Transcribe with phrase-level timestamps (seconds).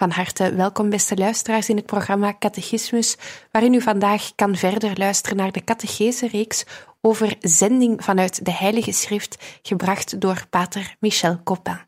[0.00, 3.16] Van harte welkom, beste luisteraars, in het programma Catechismus,
[3.50, 6.64] waarin u vandaag kan verder luisteren naar de catechese-reeks
[7.00, 11.80] over zending vanuit de Heilige Schrift, gebracht door pater Michel Copin.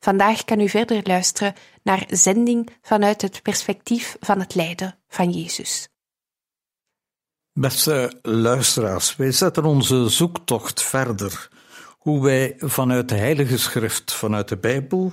[0.00, 5.88] Vandaag kan u verder luisteren naar zending vanuit het perspectief van het lijden van Jezus.
[7.52, 11.48] Beste luisteraars, wij zetten onze zoektocht verder.
[11.98, 15.12] Hoe wij vanuit de Heilige Schrift, vanuit de Bijbel,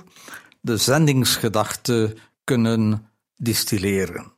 [0.60, 4.32] de zendingsgedachte kunnen distilleren.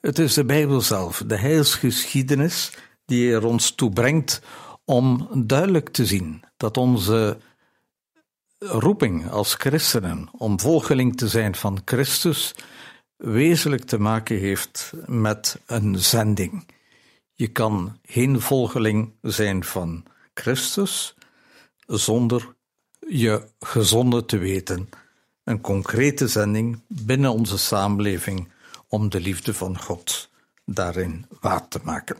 [0.00, 2.72] Het is de Bijbel zelf, de heilsgeschiedenis,
[3.04, 4.42] die er ons toe brengt
[4.84, 7.38] om duidelijk te zien dat onze
[8.58, 12.54] roeping als christenen om volgeling te zijn van Christus
[13.16, 16.66] wezenlijk te maken heeft met een zending.
[17.32, 20.04] Je kan geen volgeling zijn van
[20.34, 21.14] Christus
[21.86, 22.54] zonder
[23.08, 24.88] je gezonden te weten
[25.46, 28.48] een concrete zending binnen onze samenleving
[28.88, 30.30] om de liefde van God
[30.64, 32.16] daarin waar te maken.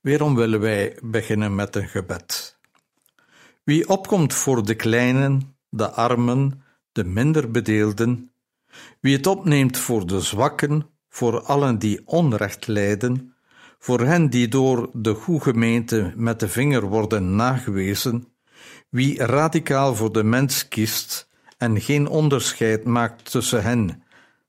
[0.00, 2.58] Weerom willen wij beginnen met een gebed.
[3.64, 6.62] Wie opkomt voor de kleinen, de armen,
[6.92, 8.32] de minder bedeelden,
[9.00, 13.34] wie het opneemt voor de zwakken, voor allen die onrecht lijden,
[13.78, 18.28] voor hen die door de goede gemeente met de vinger worden nagewezen,
[18.88, 21.28] wie radicaal voor de mens kiest,
[21.60, 24.02] en geen onderscheid maakt tussen hen,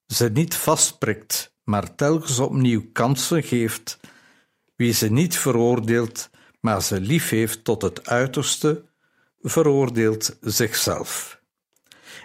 [0.07, 3.99] ze niet vastprikt, maar telkens opnieuw kansen geeft,
[4.75, 6.29] wie ze niet veroordeelt,
[6.59, 8.85] maar ze lief heeft tot het uiterste,
[9.41, 11.41] veroordeelt zichzelf.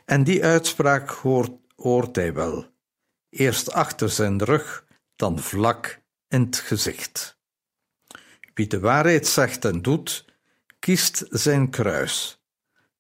[0.05, 2.67] En die uitspraak hoort, hoort hij wel,
[3.31, 4.85] eerst achter zijn rug,
[5.17, 7.39] dan vlak in het gezicht.
[8.55, 10.25] Wie de waarheid zegt en doet,
[10.79, 12.43] kiest zijn kruis.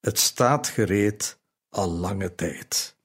[0.01, 1.39] Het staat gereed
[1.77, 2.97] al lange tijd.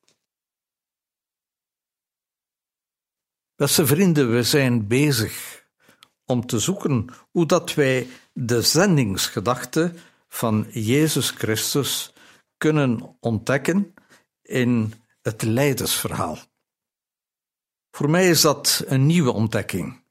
[3.56, 5.66] Beste vrienden, we zijn bezig
[6.26, 9.94] om te zoeken hoe dat wij de zendingsgedachte
[10.28, 12.14] van Jezus Christus
[12.58, 13.94] kunnen ontdekken
[14.42, 16.38] in het leidersverhaal.
[17.92, 20.04] Voor mij is dat een nieuwe ontdekking.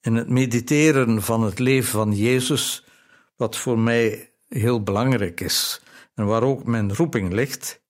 [0.00, 2.84] In het mediteren van het leven van Jezus,
[3.36, 5.80] wat voor mij heel belangrijk is
[6.18, 7.82] en waar ook mijn roeping ligt,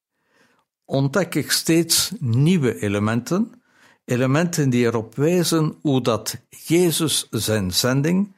[0.84, 3.62] ontdek ik steeds nieuwe elementen,
[4.04, 8.36] elementen die erop wijzen hoe dat Jezus zijn zending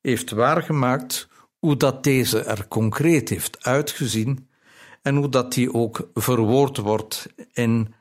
[0.00, 4.48] heeft waargemaakt, hoe dat deze er concreet heeft uitgezien
[5.02, 7.94] en hoe dat die ook verwoord wordt in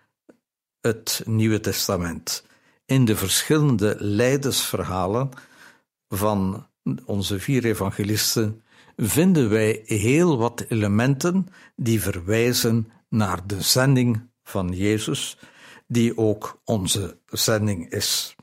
[0.81, 2.45] het Nieuwe Testament,
[2.85, 5.29] in de verschillende leidersverhalen
[6.07, 6.67] van
[7.05, 8.62] onze vier evangelisten
[8.97, 15.37] vinden wij heel wat elementen die verwijzen naar de zending van Jezus,
[15.87, 18.35] die ook onze zending is.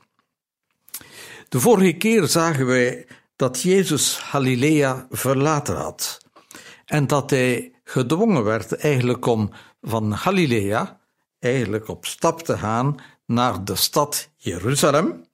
[1.49, 6.25] De vorige keer zagen wij dat Jezus Galilea verlaten had
[6.85, 10.99] en dat hij gedwongen werd eigenlijk om van Galilea
[11.39, 12.95] eigenlijk op stap te gaan
[13.25, 15.25] naar de stad Jeruzalem,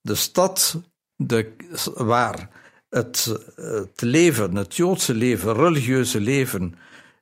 [0.00, 0.80] de stad
[1.16, 1.52] de,
[1.94, 2.48] waar
[2.96, 6.74] het, het leven, het Joodse leven, religieuze leven,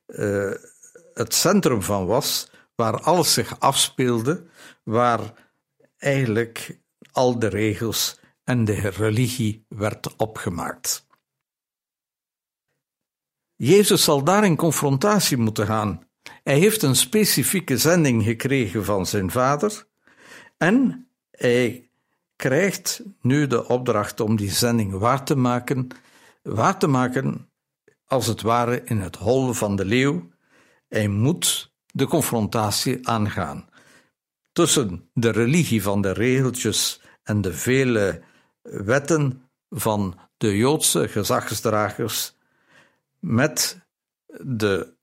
[0.07, 0.53] uh,
[1.15, 4.45] het centrum van was, waar alles zich afspeelde,
[4.83, 5.21] waar
[5.99, 6.79] eigenlijk
[7.13, 11.07] al de regels en de religie werd opgemaakt.
[13.57, 16.09] Jezus zal daar in confrontatie moeten gaan.
[16.43, 19.87] Hij heeft een specifieke zending gekregen van zijn vader
[20.57, 21.89] en hij
[22.37, 25.89] krijgt nu de opdracht om die zending waar te maken,
[26.43, 27.49] waar te maken
[28.07, 30.33] als het ware in het hol van de leeuw,
[30.89, 33.69] Hij moet de confrontatie aangaan
[34.53, 38.23] tussen de religie van de regeltjes en de vele
[38.63, 42.37] wetten van de Joodse gezagsdragers
[43.19, 43.81] met
[44.27, 44.95] de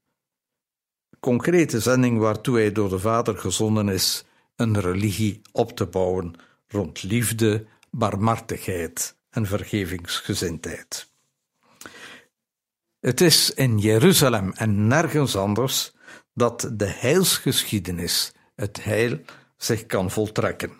[1.19, 4.25] concrete zending waartoe hij door de Vader gezonden is,
[4.55, 6.35] een religie op te bouwen
[6.71, 11.09] rond liefde, barmhartigheid en vergevingsgezindheid.
[12.99, 15.91] Het is in Jeruzalem en nergens anders
[16.33, 19.19] dat de heilsgeschiedenis, het heil,
[19.57, 20.71] zich kan voltrekken.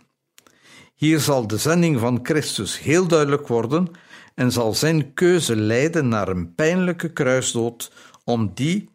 [0.96, 3.92] Hier zal de zending van Christus heel duidelijk worden
[4.36, 7.92] en zal zijn keuze leiden naar een pijnlijke kruisdood
[8.24, 8.90] om, die,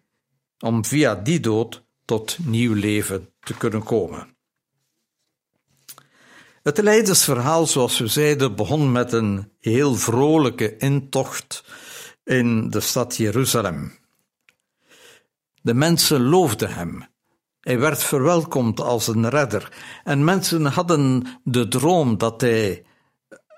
[0.59, 4.36] om via die dood tot nieuw leven te kunnen komen.
[6.67, 11.65] Het leidersverhaal, zoals we zeiden, begon met een heel vrolijke intocht
[12.25, 13.99] in de stad Jeruzalem.
[15.63, 17.07] De mensen loofden hem.
[17.61, 19.73] Hij werd verwelkomd als een redder
[20.05, 22.85] en mensen hadden de droom dat hij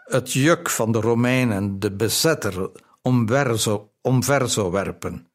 [0.05, 2.71] het juk van de Romeinen, de bezetter,
[3.03, 5.29] omver zou, omver zou werpen.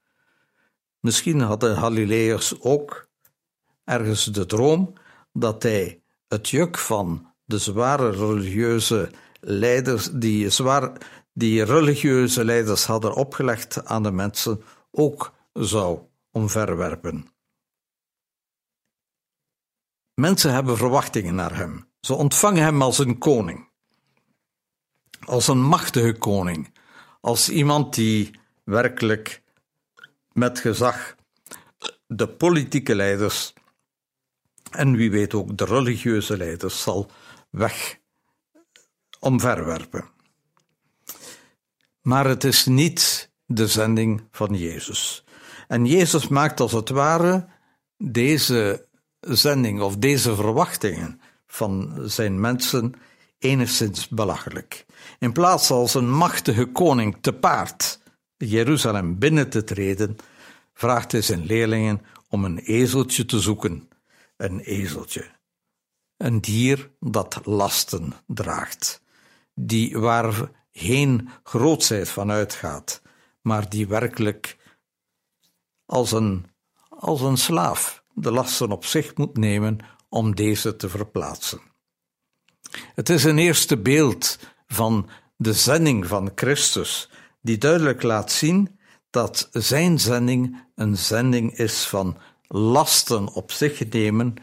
[0.99, 3.07] Misschien hadden Galileërs ook
[3.85, 4.93] ergens de droom
[5.31, 10.91] dat hij het juk van de zware religieuze leiders, die, zwaar,
[11.33, 15.99] die religieuze leiders hadden opgelegd aan de mensen, ook zou
[16.31, 17.27] omverwerpen.
[20.13, 21.87] Mensen hebben verwachtingen naar hem.
[21.99, 23.69] Ze ontvangen hem als een koning,
[25.19, 26.73] als een machtige koning,
[27.21, 29.41] als iemand die werkelijk
[30.31, 31.15] met gezag
[32.07, 33.53] de politieke leiders
[34.71, 37.11] en wie weet ook de religieuze leiders zal
[37.53, 38.00] weg
[39.19, 40.09] omverwerpen.
[42.01, 45.23] Maar het is niet de zending van Jezus.
[45.67, 47.47] En Jezus maakt als het ware
[47.97, 48.88] deze
[49.19, 52.94] zending of deze verwachtingen van zijn mensen
[53.39, 54.85] enigszins belachelijk.
[55.19, 58.00] In plaats als een machtige koning te paard
[58.38, 60.15] Jeruzalem binnen te treden,
[60.73, 63.88] vraagt hij zijn leerlingen om een ezeltje te zoeken.
[64.38, 65.41] Een ezeltje.
[66.23, 69.01] Een dier dat lasten draagt,
[69.55, 73.01] die waar geen grootsheid van uitgaat,
[73.41, 74.57] maar die werkelijk
[75.85, 76.45] als een,
[76.89, 79.77] als een slaaf de lasten op zich moet nemen
[80.09, 81.61] om deze te verplaatsen.
[82.95, 87.09] Het is een eerste beeld van de zending van Christus,
[87.41, 88.79] die duidelijk laat zien
[89.09, 92.17] dat zijn zending een zending is van
[92.47, 94.33] lasten op zich nemen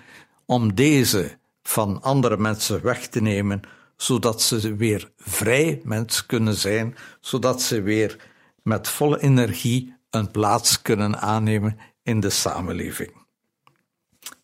[0.45, 1.39] om deze
[1.71, 3.61] van andere mensen weg te nemen,
[3.97, 8.17] zodat ze weer vrij mens kunnen zijn, zodat ze weer
[8.63, 13.13] met volle energie een plaats kunnen aannemen in de samenleving.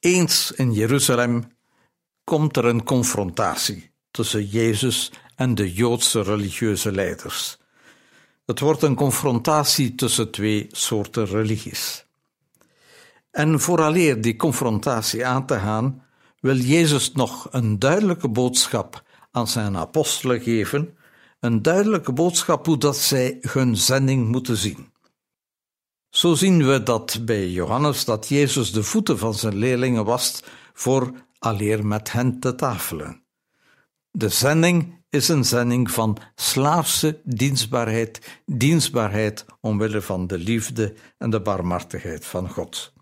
[0.00, 1.44] Eens in Jeruzalem
[2.25, 7.58] komt er een confrontatie tussen Jezus en de Joodse religieuze leiders.
[8.44, 12.06] Het wordt een confrontatie tussen twee soorten religies.
[13.31, 16.05] En vooraleer die confrontatie aan te gaan,
[16.46, 20.96] wil Jezus nog een duidelijke boodschap aan zijn apostelen geven,
[21.40, 24.93] een duidelijke boodschap hoe dat zij hun zending moeten zien.
[26.10, 31.12] Zo zien we dat bij Johannes dat Jezus de voeten van zijn leerlingen wast voor
[31.38, 33.25] aleer met hen te tafelen.
[34.11, 41.40] De zending is een zending van slaafse dienstbaarheid, dienstbaarheid omwille van de liefde en de
[41.40, 42.94] barmhartigheid van God.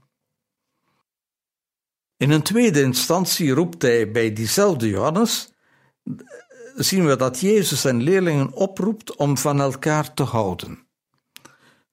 [2.16, 5.52] In een tweede instantie roept hij bij diezelfde Johannes,
[6.74, 10.86] zien we dat Jezus zijn leerlingen oproept om van elkaar te houden.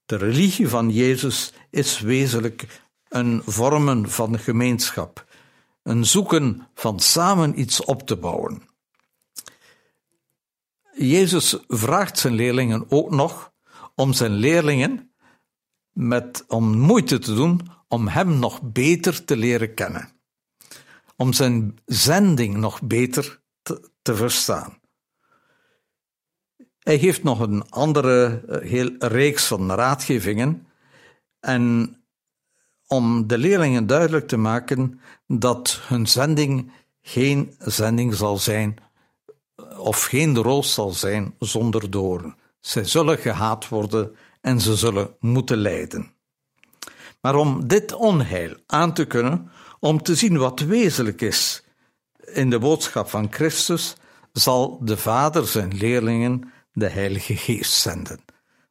[0.06, 5.26] De religie van Jezus is wezenlijk een vormen van gemeenschap,
[5.84, 8.70] een zoeken van samen iets op te bouwen.
[10.98, 13.52] Jezus vraagt zijn leerlingen ook nog
[13.96, 15.14] om zijn leerlingen
[15.92, 17.62] met, om moeite te doen
[17.92, 20.10] om hem nog beter te leren kennen,
[21.16, 23.42] om zijn zending nog beter
[24.02, 24.80] te, verstaan.
[26.80, 30.68] Hij geeft nog een andere eh, heel reeks van raadgevingen
[31.40, 31.96] en
[32.88, 36.72] om de leerlingen duidelijk te maken dat hun zending
[37.02, 38.76] geen zending zal zijn
[39.78, 42.36] of geen roos zal zijn zonder doorn.
[42.60, 46.14] Zij zullen gehaat worden en ze zullen moeten lijden.
[47.22, 51.64] Maar om dit onheil aan te kunnen, om te zien wat wezenlijk is
[52.16, 53.96] in de boodschap van Christus,
[54.32, 58.20] zal de Vader zijn leerlingen de Heilige Geest zenden.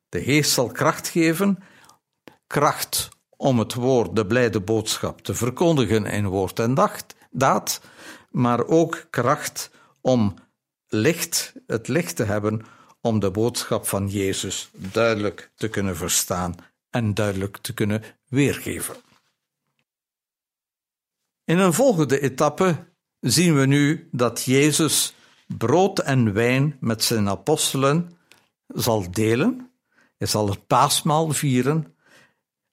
[0.09, 1.59] De Geest zal kracht geven,
[2.47, 6.75] kracht om het woord, de blijde boodschap, te verkondigen in woord en
[7.31, 7.81] daad,
[8.31, 10.35] maar ook kracht om
[10.89, 12.63] licht, het licht te hebben
[13.01, 16.55] om de boodschap van Jezus duidelijk te kunnen verstaan
[16.91, 18.97] en duidelijk te kunnen weergeven.
[21.45, 22.89] In een volgende etappe
[23.21, 25.15] zien we nu dat Jezus
[25.47, 28.19] brood en wijn met zijn apostelen
[28.67, 29.71] zal delen.
[30.17, 31.97] Hij zal het paasmaal vieren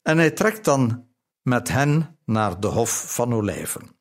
[0.02, 1.08] en hij trekt dan
[1.42, 3.96] met hen naar de Hof van Olijven.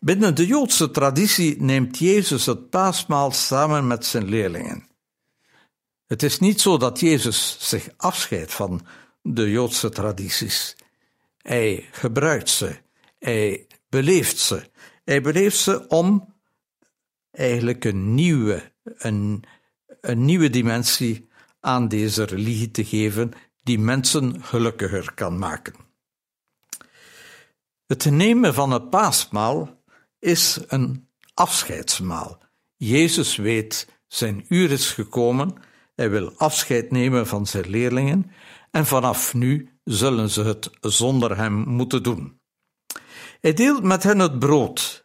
[0.00, 4.88] Binnen de Joodse traditie neemt Jezus het paasmaal samen met zijn leerlingen.
[6.06, 8.86] Het is niet zo dat Jezus zich afscheidt van
[9.22, 10.76] de Joodse tradities.
[11.38, 12.78] Hij gebruikt ze,
[13.18, 14.70] hij beleeft ze.
[15.04, 16.34] Hij beleeft ze om
[17.30, 19.44] eigenlijk een nieuwe, een,
[20.00, 21.28] een nieuwe dimensie
[21.60, 23.32] aan deze religie te geven
[23.62, 25.74] die mensen gelukkiger kan maken.
[27.86, 29.82] Het nemen van het paasmaal
[30.18, 32.38] is een afscheidsmaal.
[32.76, 35.54] Jezus weet, zijn uur is gekomen,
[35.96, 38.30] hij wil afscheid nemen van zijn leerlingen
[38.70, 42.40] en vanaf nu zullen ze het zonder hem moeten doen.
[43.40, 45.04] Hij deelt met hen het brood.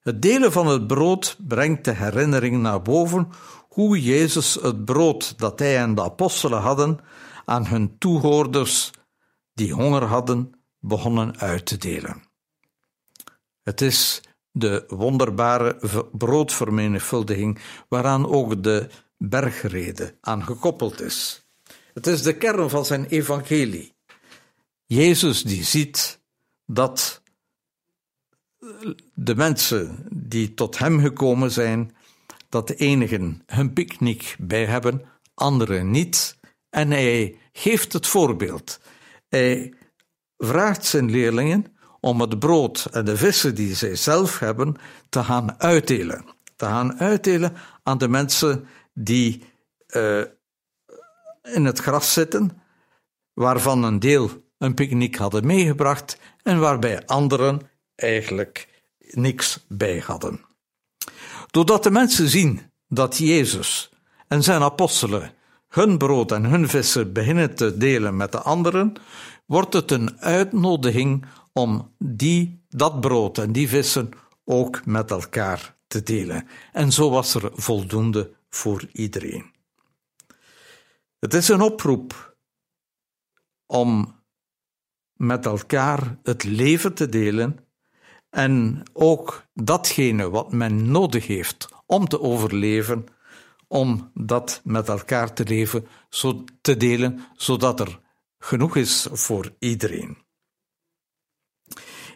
[0.00, 3.28] Het delen van het brood brengt de herinnering naar boven
[3.68, 6.98] hoe Jezus het brood dat hij en de apostelen hadden
[7.44, 8.90] aan hun toehoorders
[9.54, 12.22] die honger hadden begonnen uit te delen.
[13.62, 15.78] Het is de wonderbare
[16.12, 18.88] broodvermenigvuldiging waaraan ook de
[19.18, 21.46] bergrede aan gekoppeld is.
[21.94, 23.94] Het is de kern van zijn evangelie.
[24.84, 26.20] Jezus die ziet
[26.66, 27.22] dat
[29.14, 31.96] de mensen die tot hem gekomen zijn,
[32.48, 35.02] dat de enigen hun picknick bij hebben,
[35.34, 36.36] anderen niet.
[36.70, 38.80] En hij geeft het voorbeeld.
[39.28, 39.74] Hij
[40.36, 41.64] vraagt zijn leerlingen
[42.00, 44.76] om het brood en de vissen die zij zelf hebben
[45.08, 46.24] te gaan uitdelen.
[46.56, 48.66] Te gaan uitdelen aan de mensen
[48.98, 49.44] die
[49.96, 50.24] uh,
[51.42, 52.62] in het gras zitten,
[53.32, 57.60] waarvan een deel een picknick hadden meegebracht en waarbij anderen
[57.94, 60.40] eigenlijk niks bij hadden.
[61.50, 63.90] Doordat de mensen zien dat Jezus
[64.28, 65.32] en zijn apostelen
[65.68, 68.92] hun brood en hun vissen beginnen te delen met de anderen,
[69.46, 74.10] wordt het een uitnodiging om die, dat brood en die vissen
[74.44, 76.48] ook met elkaar te delen.
[76.72, 79.52] En zo was er voldoende voor iedereen.
[81.18, 82.36] Het is een oproep
[83.66, 84.22] om
[85.12, 87.58] met elkaar het leven te delen
[88.30, 93.06] en ook datgene wat men nodig heeft om te overleven,
[93.66, 98.00] om dat met elkaar te leven, zo te delen, zodat er
[98.38, 100.18] genoeg is voor iedereen.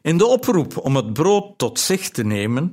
[0.02, 2.70] In de oproep om het brood tot zich te nemen,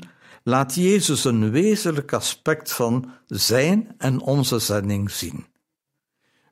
[0.50, 5.46] laat Jezus een wezenlijk aspect van zijn en onze zending zien.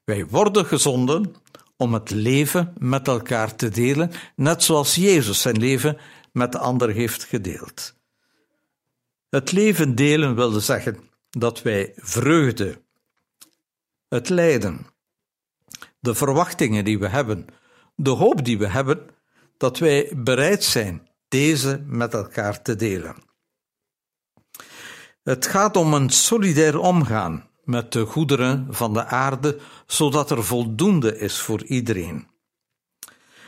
[0.03, 1.35] Wij worden gezonden
[1.77, 5.97] om het leven met elkaar te delen, net zoals Jezus zijn leven
[6.31, 7.95] met de ander heeft gedeeld.
[9.29, 10.99] Het leven delen wilde zeggen
[11.29, 12.81] dat wij vreugde,
[14.07, 14.87] het lijden,
[15.99, 17.45] de verwachtingen die we hebben,
[17.95, 19.09] de hoop die we hebben,
[19.57, 23.26] dat wij bereid zijn deze met elkaar te delen.
[25.27, 31.17] Het gaat om een solidair omgaan met de goederen van de aarde, zodat er voldoende
[31.17, 32.27] is voor iedereen.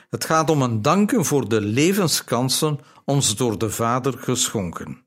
[0.10, 5.06] Het gaat om een danken voor de levenskansen ons door de Vader geschonken.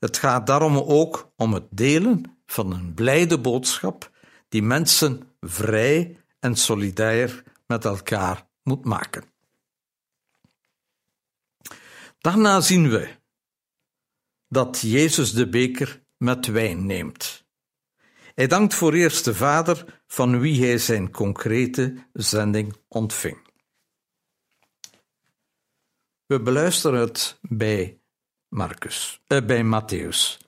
[0.00, 4.10] Het gaat daarom ook om het delen van een blijde boodschap
[4.48, 9.24] die mensen vrij en solidair met elkaar moet maken.
[12.18, 13.17] Daarna zien we
[14.48, 17.46] dat Jezus de beker met wijn neemt.
[18.34, 23.46] Hij dankt voor eerst de Vader van wie hij zijn concrete zending ontving.
[26.26, 28.00] We beluisteren het bij
[28.48, 30.46] Marcus, eh, bij Matthäus.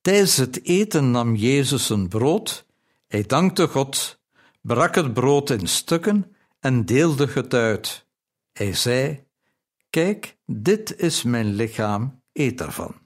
[0.00, 2.66] Tijdens het eten nam Jezus een brood,
[3.06, 4.20] hij dankte God,
[4.60, 8.06] brak het brood in stukken en deelde het uit.
[8.52, 9.24] Hij zei:
[9.90, 12.99] Kijk, dit is mijn lichaam, eet ervan.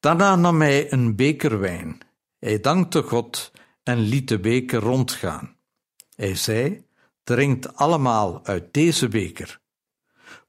[0.00, 1.98] Daarna nam hij een beker wijn.
[2.38, 3.52] Hij dankte God
[3.82, 5.56] en liet de beker rondgaan.
[6.14, 6.86] Hij zei:
[7.24, 9.60] Drinkt allemaal uit deze beker,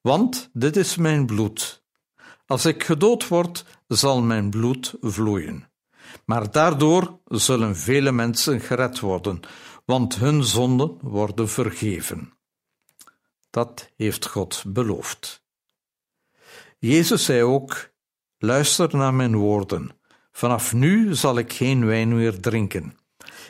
[0.01, 1.84] want dit is mijn bloed.
[2.46, 5.70] Als ik gedood word, zal mijn bloed vloeien.
[6.25, 9.39] Maar daardoor zullen vele mensen gered worden,
[9.86, 12.34] want hun zonden worden vergeven.
[13.50, 15.44] Dat heeft God beloofd.
[16.79, 17.91] Jezus zei ook:
[18.41, 19.91] Luister naar mijn woorden.
[20.31, 22.98] Vanaf nu zal ik geen wijn meer drinken.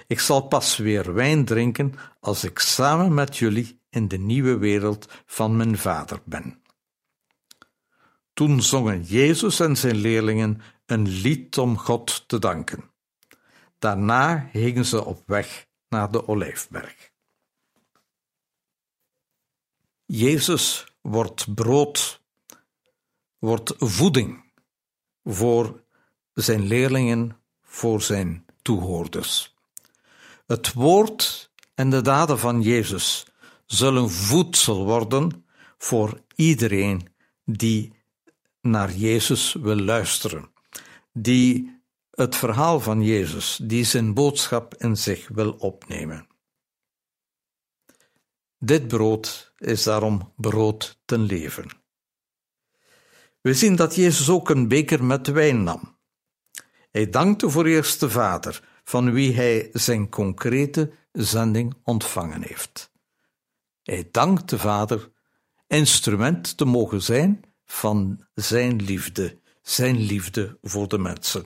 [0.07, 5.11] Ik zal pas weer wijn drinken als ik samen met jullie in de nieuwe wereld
[5.25, 6.61] van mijn Vader ben.
[8.33, 12.91] Toen zongen Jezus en zijn leerlingen een lied om God te danken.
[13.79, 17.11] Daarna gingen ze op weg naar de Olijfberg.
[20.05, 22.23] Jezus wordt brood,
[23.37, 24.47] wordt voeding
[25.33, 25.83] voor
[26.33, 29.55] zijn leerlingen, voor zijn toehoorders.
[30.47, 33.25] Het woord en de daden van Jezus
[33.65, 35.45] zullen voedsel worden
[35.77, 37.07] voor iedereen
[37.45, 37.93] die
[38.61, 40.51] naar Jezus wil luisteren,
[41.13, 41.81] die
[42.11, 46.27] het verhaal van Jezus, die zijn boodschap in zich wil opnemen.
[48.57, 51.78] Dit brood is daarom brood ten leven.
[53.41, 55.97] We zien dat Jezus ook een beker met wijn nam.
[56.91, 62.91] Hij dankte voor eerst de Vader, van wie hij zijn concrete zending ontvangen heeft.
[63.83, 65.11] Hij dankt de Vader
[65.67, 71.45] instrument te mogen zijn van zijn liefde, zijn liefde voor de mensen.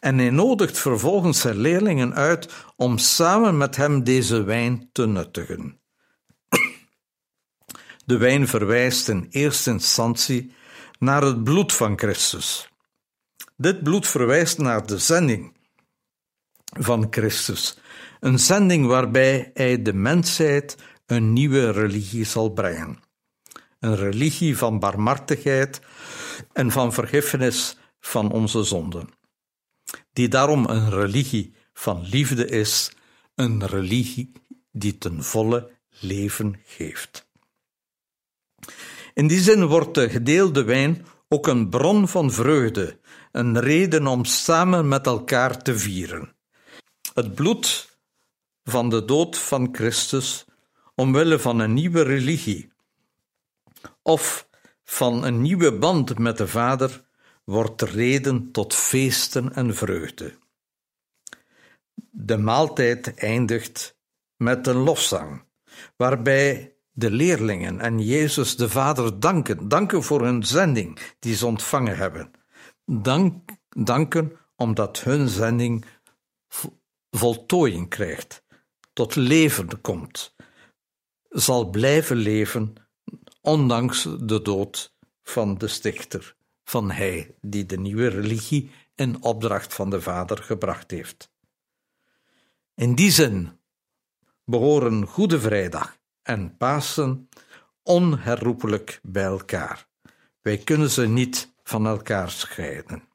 [0.00, 5.80] En hij nodigt vervolgens zijn leerlingen uit om samen met hem deze wijn te nuttigen.
[8.06, 10.52] De wijn verwijst in eerste instantie
[10.98, 12.68] naar het bloed van Christus.
[13.56, 15.56] Dit bloed verwijst naar de zending
[16.64, 17.78] van Christus,
[18.20, 22.98] een zending waarbij hij de mensheid een nieuwe religie zal brengen.
[23.78, 25.80] Een religie van barmhartigheid
[26.52, 29.08] en van vergiffenis van onze zonden,
[30.12, 32.92] die daarom een religie van liefde is,
[33.34, 34.32] een religie
[34.72, 35.70] die ten volle
[36.00, 37.26] leven geeft.
[39.16, 43.00] In die zin wordt de gedeelde wijn ook een bron van vreugde,
[43.32, 46.36] een reden om samen met elkaar te vieren.
[47.14, 47.98] Het bloed
[48.64, 50.44] van de dood van Christus
[50.94, 52.72] omwille van een nieuwe religie
[54.02, 54.48] of
[54.84, 57.04] van een nieuwe band met de Vader
[57.44, 60.38] wordt reden tot feesten en vreugde.
[62.10, 63.98] De maaltijd eindigt
[64.36, 65.44] met een lofzang,
[65.96, 71.96] waarbij de leerlingen en Jezus de Vader danken, danken voor hun zending die ze ontvangen
[71.96, 72.30] hebben.
[72.84, 75.84] Dank, danken omdat hun zending
[77.10, 78.44] voltooiing krijgt,
[78.92, 80.34] tot leven komt,
[81.28, 82.74] zal blijven leven,
[83.40, 89.90] ondanks de dood van de stichter, van hij die de nieuwe religie in opdracht van
[89.90, 91.32] de Vader gebracht heeft.
[92.74, 93.60] In die zin
[94.44, 97.28] behoren Goede Vrijdag en Pasen
[97.82, 99.86] onherroepelijk bij elkaar.
[100.42, 103.05] Wij kunnen ze niet van elkaar scheiden.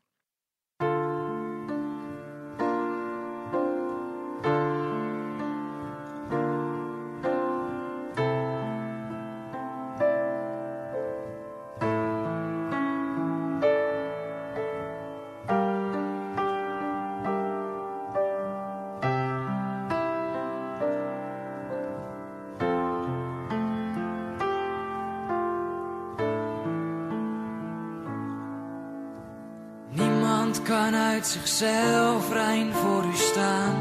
[30.59, 33.75] Kan uit zichzelf rein voor u staan.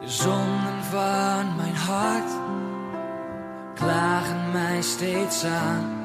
[0.00, 2.30] De zonden van mijn hart
[3.74, 6.02] klagen mij steeds aan.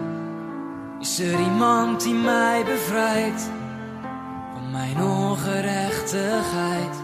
[0.99, 3.49] Is er iemand die mij bevrijdt
[4.53, 6.95] van mijn ongerechtigheid?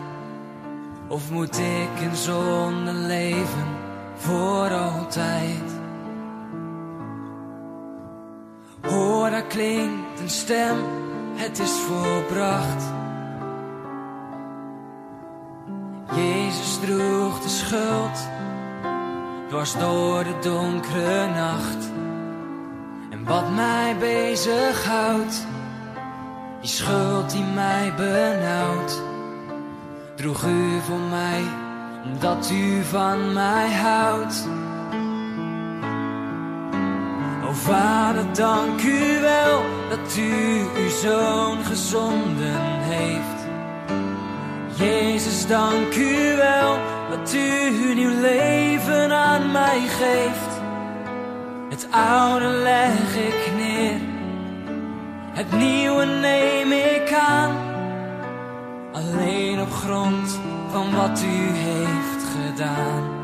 [1.07, 3.67] Of moet ik in zonde leven
[4.15, 5.73] voor altijd?
[8.81, 10.77] Hoor, dat klinkt een stem,
[11.35, 12.83] het is volbracht.
[16.15, 18.29] Jezus droeg de schuld,
[19.47, 21.91] dwars door de donkere nacht.
[23.09, 25.47] En wat mij bezighoudt,
[26.61, 29.01] die schuld die mij benauwt,
[30.15, 31.43] droeg u voor mij,
[32.05, 34.47] omdat u van mij houdt.
[37.65, 43.47] Vader, dank u wel dat u uw zoon gezonden heeft.
[44.77, 46.77] Jezus, dank u wel
[47.09, 50.61] dat u nieuw leven aan mij geeft.
[51.69, 53.99] Het oude leg ik neer,
[55.33, 57.51] het nieuwe neem ik aan.
[58.91, 60.39] Al alleen op grond
[60.71, 63.14] van wat u heeft gedaan.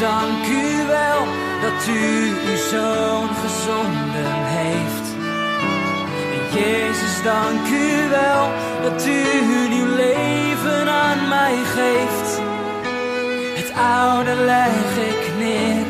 [0.00, 1.20] Dank u wel
[1.60, 5.06] dat u uw zoon gezonden heeft.
[6.34, 8.50] En Jezus, dank u wel
[8.82, 9.22] dat u
[9.70, 12.40] uw leven aan mij geeft.
[13.54, 15.86] Het oude leg ik neer,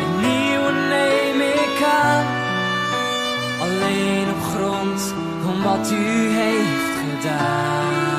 [0.00, 2.26] het nieuwe neem ik aan.
[3.60, 8.13] Alleen op grond van wat u heeft gedaan.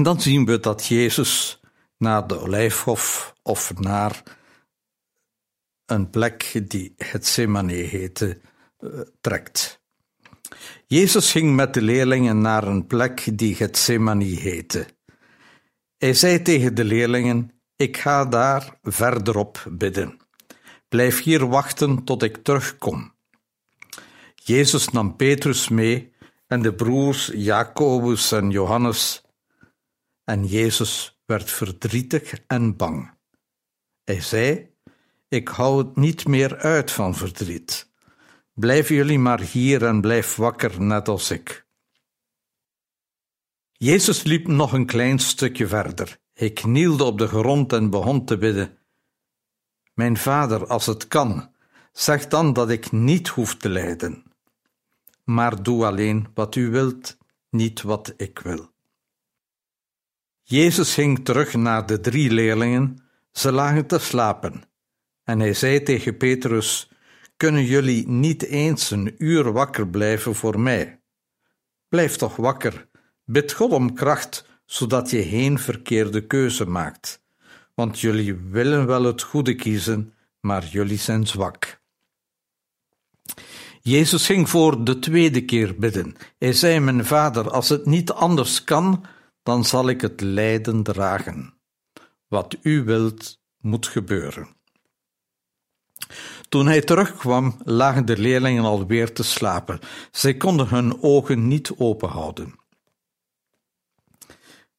[0.00, 1.60] En dan zien we dat Jezus
[1.98, 4.22] naar de olijfhof of naar
[5.86, 8.40] een plek die Gethsemane heette,
[8.78, 8.88] eh,
[9.20, 9.82] trekt.
[10.86, 14.86] Jezus ging met de leerlingen naar een plek die Gethsemane heette.
[15.98, 20.16] Hij zei tegen de leerlingen: Ik ga daar verderop bidden.
[20.88, 23.14] Blijf hier wachten tot ik terugkom.
[24.34, 26.12] Jezus nam Petrus mee
[26.46, 29.22] en de broers Jacobus en Johannes.
[30.30, 33.10] En Jezus werd verdrietig en bang.
[34.04, 34.74] Hij zei:
[35.28, 37.92] Ik hou het niet meer uit van verdriet.
[38.54, 41.66] Blijven jullie maar hier en blijf wakker, net als ik.
[43.72, 46.18] Jezus liep nog een klein stukje verder.
[46.32, 48.78] Hij knielde op de grond en begon te bidden.
[49.94, 51.54] Mijn vader, als het kan,
[51.92, 54.22] zeg dan dat ik niet hoef te lijden.
[55.24, 58.70] Maar doe alleen wat u wilt, niet wat ik wil.
[60.50, 62.98] Jezus ging terug naar de drie leerlingen.
[63.32, 64.62] Ze lagen te slapen.
[65.24, 66.90] En hij zei tegen Petrus:
[67.36, 71.00] Kunnen jullie niet eens een uur wakker blijven voor mij?
[71.88, 72.88] Blijf toch wakker.
[73.24, 77.22] Bid God om kracht, zodat je geen verkeerde keuze maakt.
[77.74, 81.80] Want jullie willen wel het goede kiezen, maar jullie zijn zwak.
[83.80, 86.16] Jezus ging voor de tweede keer bidden.
[86.38, 89.04] Hij zei: Mijn vader, als het niet anders kan,
[89.42, 91.54] dan zal ik het lijden dragen.
[92.28, 94.48] Wat u wilt, moet gebeuren.
[96.48, 99.80] Toen hij terugkwam, lagen de leerlingen alweer te slapen.
[100.10, 102.54] Zij konden hun ogen niet openhouden.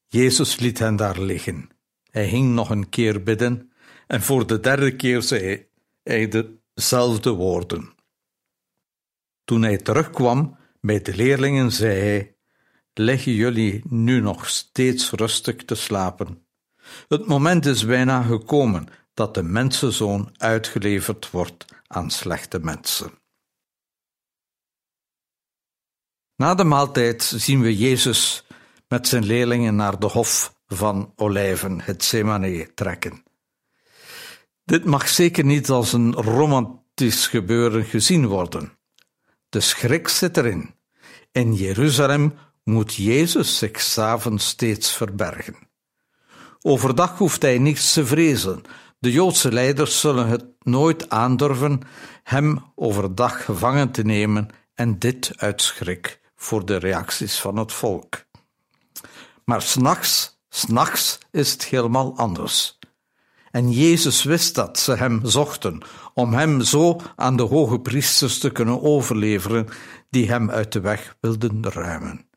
[0.08, 1.69] Jezus liet hen daar liggen.
[2.10, 3.71] Hij ging nog een keer bidden
[4.08, 5.65] en voor de derde keer zei
[6.04, 6.30] hij
[6.74, 7.93] dezelfde woorden.
[9.43, 12.31] Toen hij terugkwam bij de leerlingen, zei hij:
[12.93, 16.45] Leggen jullie nu nog steeds rustig te slapen?
[17.08, 23.12] Het moment is bijna gekomen dat de mensenzoon uitgeleverd wordt aan slechte mensen.
[26.36, 28.45] Na de maaltijd zien we Jezus
[28.88, 33.23] met zijn leerlingen naar de hof van Olijven, het Semane, trekken.
[34.63, 38.77] Dit mag zeker niet als een romantisch gebeuren gezien worden.
[39.49, 40.75] De schrik zit erin.
[41.32, 45.56] In Jeruzalem moet Jezus zich s'avonds steeds verbergen.
[46.62, 48.62] Overdag hoeft hij niets te vrezen.
[49.00, 51.82] De Joodse leiders zullen het nooit aandurven
[52.24, 58.24] hem overdag gevangen te nemen en dit uit schrik voor de reacties van het volk.
[59.45, 62.80] Maar s'nachts, s'nachts is het helemaal anders.
[63.52, 65.82] En Jezus wist dat ze hem zochten,
[66.13, 69.67] om hem zo aan de hoge priesters te kunnen overleveren,
[70.10, 72.30] die hem uit de weg wilden ruimen.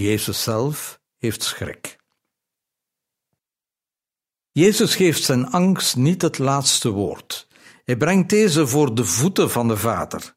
[0.00, 1.98] Jezus zelf heeft schrik.
[4.52, 7.48] Jezus geeft zijn angst niet het laatste woord.
[7.84, 10.36] Hij brengt deze voor de voeten van de Vader.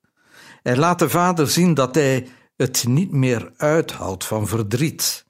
[0.61, 5.25] Hij laat de Vader zien dat hij het niet meer uithoudt van verdriet.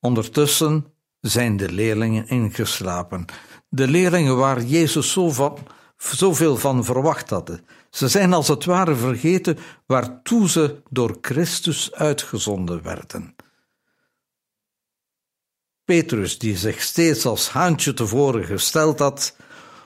[0.00, 3.24] Ondertussen zijn de leerlingen ingeslapen.
[3.68, 5.18] De leerlingen waar Jezus
[5.96, 7.66] zoveel van verwacht hadden.
[7.94, 13.34] Ze zijn als het ware vergeten waartoe ze door Christus uitgezonden werden.
[15.84, 19.36] Petrus, die zich steeds als haantje tevoren gesteld had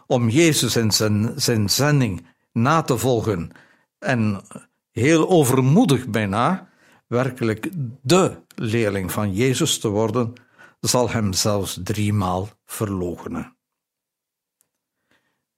[0.06, 3.50] om Jezus en zijn, zijn zending na te volgen
[3.98, 4.42] en
[4.90, 6.68] heel overmoedig bijna
[7.06, 7.68] werkelijk
[8.02, 10.32] de leerling van Jezus te worden,
[10.80, 13.57] zal hem zelfs driemaal verloochenen.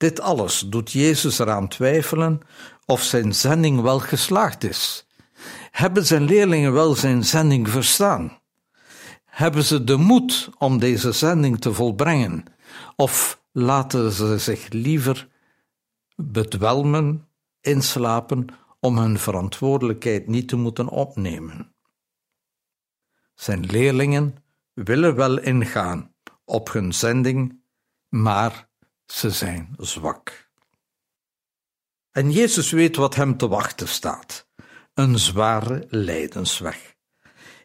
[0.00, 2.40] Dit alles doet Jezus eraan twijfelen
[2.86, 5.06] of zijn zending wel geslaagd is.
[5.70, 8.38] Hebben zijn leerlingen wel zijn zending verstaan?
[9.24, 12.44] Hebben ze de moed om deze zending te volbrengen?
[12.96, 15.28] Of laten ze zich liever
[16.16, 17.28] bedwelmen,
[17.60, 18.46] inslapen
[18.78, 21.74] om hun verantwoordelijkheid niet te moeten opnemen?
[23.34, 24.36] Zijn leerlingen
[24.72, 27.62] willen wel ingaan op hun zending,
[28.08, 28.69] maar
[29.10, 30.48] ze zijn zwak.
[32.10, 34.48] En Jezus weet wat hem te wachten staat:
[34.94, 36.94] een zware lijdensweg.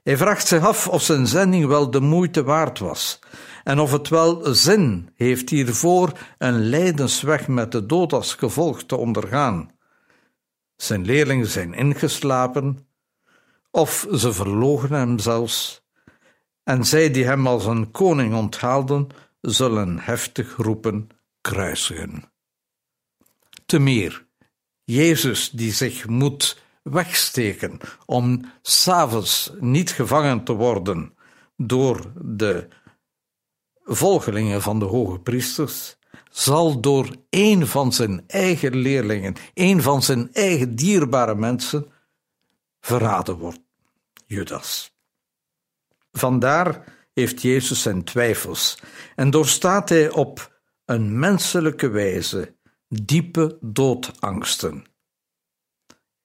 [0.03, 3.19] Hij vraagt zich af of zijn zending wel de moeite waard was
[3.63, 8.95] en of het wel zin heeft hiervoor een lijdensweg met de dood als gevolg te
[8.95, 9.71] ondergaan.
[10.75, 12.87] Zijn leerlingen zijn ingeslapen,
[13.71, 15.83] of ze verlogen hem zelfs,
[16.63, 19.07] en zij die hem als een koning onthaalden,
[19.41, 21.09] zullen heftig roepen:
[21.45, 22.31] kruisigen.
[23.65, 24.25] Te meer,
[24.83, 31.17] Jezus die zich moet wegsteken om s'avonds niet gevangen te worden
[31.57, 32.67] door de
[33.83, 35.97] volgelingen van de hoge priesters,
[36.29, 41.91] zal door een van zijn eigen leerlingen, een van zijn eigen dierbare mensen,
[42.81, 43.65] verraden worden,
[44.25, 44.95] Judas.
[46.11, 48.79] Vandaar heeft Jezus zijn twijfels
[49.15, 50.53] en doorstaat hij op
[50.85, 52.55] een menselijke wijze
[52.87, 54.85] diepe doodangsten.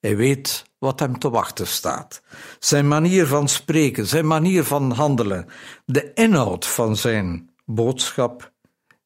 [0.01, 2.23] Hij weet wat hem te wachten staat.
[2.59, 5.47] Zijn manier van spreken, zijn manier van handelen,
[5.85, 8.53] de inhoud van zijn boodschap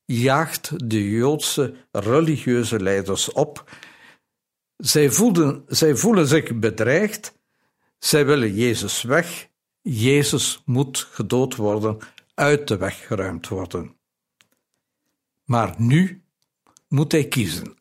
[0.05, 3.71] jaagt de Joodse religieuze leiders op.
[4.77, 7.38] Zij voelen, zij voelen zich bedreigd,
[7.99, 9.49] zij willen Jezus weg,
[9.81, 11.99] Jezus moet gedood worden,
[12.35, 13.97] uit de weg geruimd worden.
[15.45, 16.25] Maar nu
[16.89, 17.75] moet hij kiezen.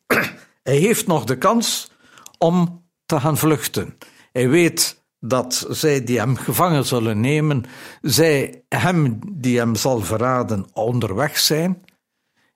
[0.62, 1.90] Hij heeft nog de kans
[2.38, 3.98] om te gaan vluchten.
[4.32, 7.64] Hij weet dat zij die hem gevangen zullen nemen,
[8.00, 11.82] zij hem die hem zal verraden onderweg zijn.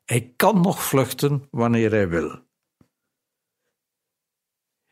[0.04, 2.46] Hij kan nog vluchten wanneer hij wil.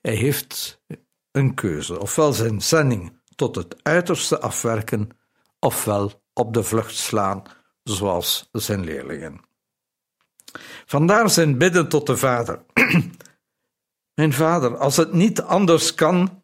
[0.01, 0.83] Hij heeft
[1.31, 5.09] een keuze, ofwel zijn zending tot het uiterste afwerken,
[5.59, 7.43] ofwel op de vlucht slaan,
[7.83, 9.46] zoals zijn leerlingen.
[10.87, 12.65] Vandaar zijn bidden tot de Vader.
[14.15, 16.43] Mijn Vader, als het niet anders kan,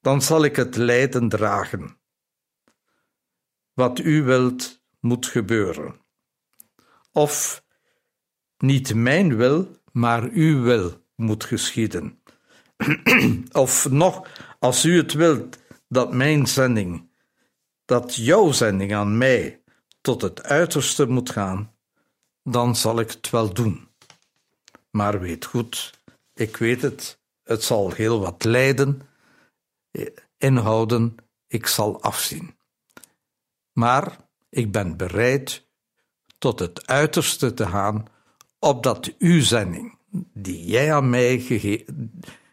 [0.00, 1.96] dan zal ik het lijden dragen.
[3.72, 6.00] Wat u wilt, moet gebeuren.
[7.12, 7.64] Of
[8.58, 12.22] niet mijn wil, maar uw wil moet geschieden.
[13.52, 14.28] of nog,
[14.58, 17.10] als u het wilt, dat mijn zending,
[17.84, 19.62] dat jouw zending aan mij
[20.00, 21.71] tot het uiterste moet gaan,
[22.42, 23.88] dan zal ik het wel doen.
[24.90, 26.00] Maar weet goed,
[26.34, 29.02] ik weet het, het zal heel wat lijden
[30.38, 31.14] inhouden,
[31.46, 32.56] ik zal afzien.
[33.72, 34.16] Maar
[34.48, 35.66] ik ben bereid
[36.38, 38.06] tot het uiterste te gaan,
[38.58, 39.98] opdat uw zending,
[40.34, 41.38] die jij aan mij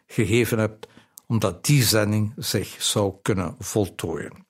[0.06, 0.86] gegeven hebt,
[1.26, 4.46] omdat die zending zich zou kunnen voltooien.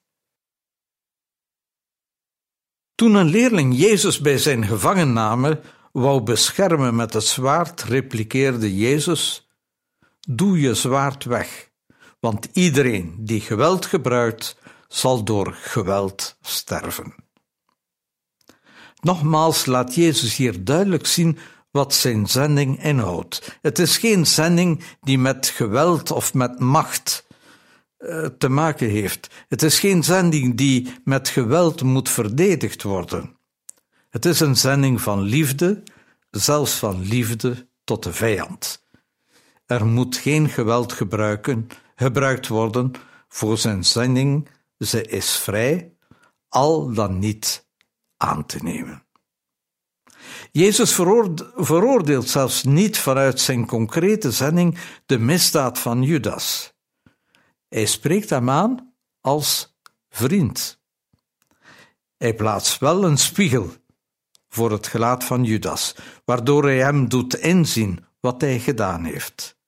[3.01, 5.61] Toen een leerling Jezus bij zijn gevangenname
[5.93, 9.51] wou beschermen met het zwaard, repliceerde Jezus:
[10.29, 11.71] Doe je zwaard weg,
[12.19, 14.57] want iedereen die geweld gebruikt,
[14.89, 17.15] zal door geweld sterven.
[19.01, 21.39] Nogmaals laat Jezus hier duidelijk zien
[21.71, 23.59] wat zijn zending inhoudt.
[23.63, 27.27] Het is geen zending die met geweld of met macht
[28.39, 29.45] te maken heeft.
[29.49, 33.37] Het is geen zending die met geweld moet verdedigd worden.
[34.11, 35.83] Het is een zending van liefde,
[36.31, 38.85] zelfs van liefde tot de vijand.
[39.67, 42.93] Er moet geen geweld gebruiken, gebruikt worden
[43.29, 44.49] voor zijn zending.
[44.79, 45.93] Ze is vrij,
[46.49, 47.67] al dan niet
[48.17, 49.05] aan te nemen.
[50.53, 50.93] Jezus
[51.55, 56.75] veroordeelt zelfs niet vanuit zijn concrete zending de misdaad van Judas.
[57.70, 59.78] Hij spreekt hem aan als
[60.09, 60.80] vriend.
[62.16, 63.70] Hij plaatst wel een spiegel
[64.48, 69.59] voor het gelaat van Judas, waardoor hij hem doet inzien wat hij gedaan heeft.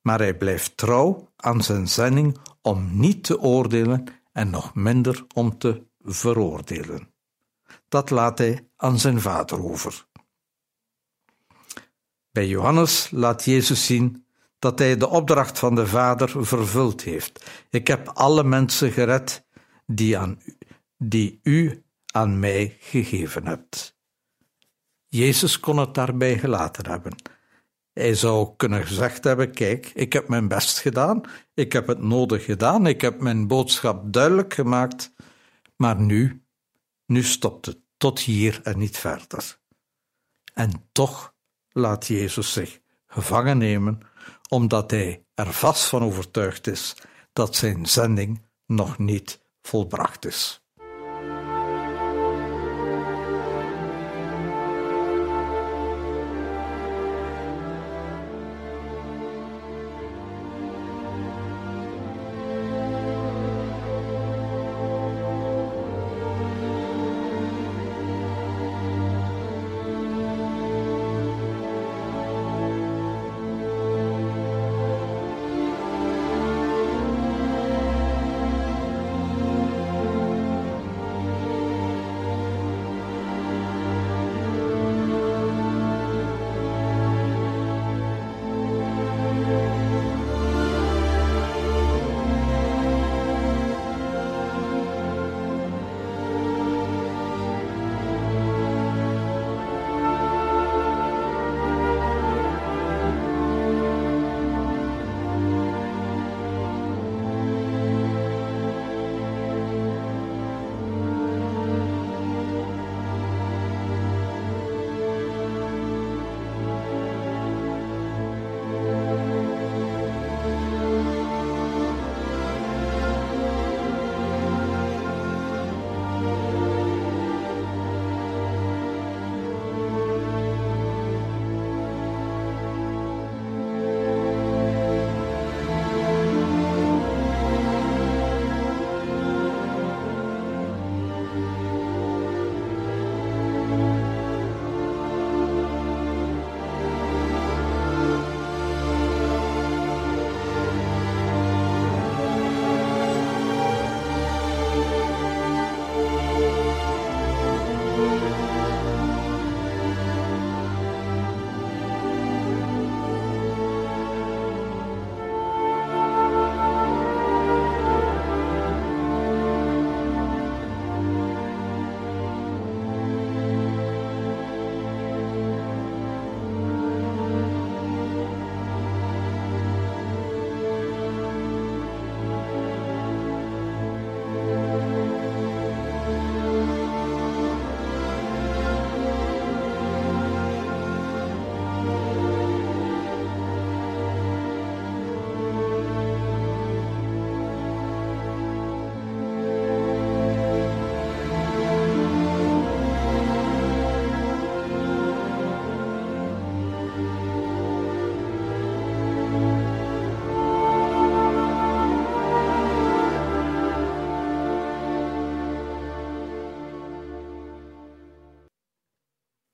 [0.00, 5.58] Maar hij blijft trouw aan zijn zending om niet te oordelen en nog minder om
[5.58, 7.12] te veroordelen.
[7.88, 10.06] Dat laat hij aan zijn vader over.
[12.30, 14.24] Bij Johannes laat Jezus zien
[14.60, 17.50] dat hij de opdracht van de Vader vervuld heeft.
[17.70, 19.46] Ik heb alle mensen gered
[19.86, 20.40] die, aan,
[20.96, 23.98] die u aan mij gegeven hebt.
[25.06, 27.14] Jezus kon het daarbij gelaten hebben.
[27.92, 31.20] Hij zou kunnen gezegd hebben: Kijk, ik heb mijn best gedaan,
[31.54, 35.12] ik heb het nodig gedaan, ik heb mijn boodschap duidelijk gemaakt,
[35.76, 36.44] maar nu,
[37.06, 39.58] nu stopt het tot hier en niet verder.
[40.54, 41.34] En toch
[41.68, 44.00] laat Jezus zich gevangen nemen,
[44.50, 46.94] omdat hij er vast van overtuigd is
[47.32, 50.59] dat zijn zending nog niet volbracht is.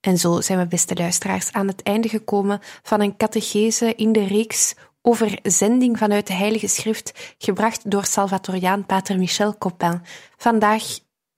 [0.07, 4.27] En zo zijn we, beste luisteraars, aan het einde gekomen van een catechese in de
[4.27, 10.03] reeks over zending vanuit de Heilige Schrift, gebracht door Salvatoriaan Pater Michel Copin.
[10.37, 10.83] Vandaag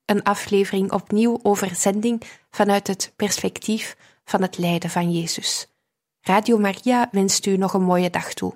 [0.05, 5.67] een aflevering opnieuw over zending vanuit het perspectief van het lijden van Jezus.
[6.21, 8.55] Radio Maria wenst u nog een mooie dag toe.